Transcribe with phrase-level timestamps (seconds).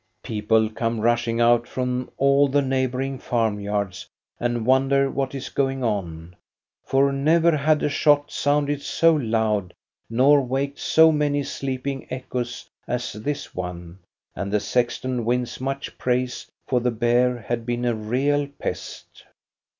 [0.23, 4.07] People come rushing out from all the neighboring farmyards
[4.39, 6.35] and wonder what is going on,
[6.83, 9.75] for never had a shot sounded so loud
[10.09, 13.99] nor waked so many sleeping echoes as this one,
[14.35, 19.25] and the sexton wins much praise, for the bear had been a real pest.